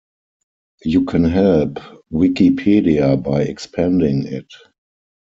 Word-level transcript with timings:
You 0.83 1.05
can 1.05 1.23
help 1.25 1.75
Wikipedia 2.11 3.21
by 3.21 3.43
expanding 3.43 4.23
it. 4.23 4.51